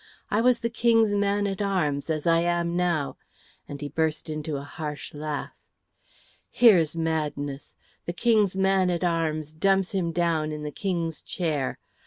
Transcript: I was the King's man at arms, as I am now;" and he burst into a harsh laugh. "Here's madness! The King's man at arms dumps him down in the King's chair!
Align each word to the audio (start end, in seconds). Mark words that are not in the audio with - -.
I 0.31 0.41
was 0.41 0.61
the 0.61 0.69
King's 0.71 1.11
man 1.13 1.45
at 1.45 1.61
arms, 1.61 2.09
as 2.09 2.25
I 2.25 2.39
am 2.39 2.75
now;" 2.75 3.17
and 3.67 3.79
he 3.79 3.87
burst 3.87 4.31
into 4.31 4.57
a 4.57 4.63
harsh 4.63 5.13
laugh. 5.13 5.51
"Here's 6.49 6.95
madness! 6.95 7.75
The 8.07 8.13
King's 8.13 8.57
man 8.57 8.89
at 8.89 9.03
arms 9.03 9.53
dumps 9.53 9.91
him 9.91 10.11
down 10.11 10.51
in 10.51 10.63
the 10.63 10.71
King's 10.71 11.21
chair! 11.21 11.77